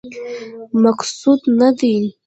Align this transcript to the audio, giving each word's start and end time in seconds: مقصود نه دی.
مقصود 0.83 1.41
نه 1.59 1.69
دی. 1.79 1.95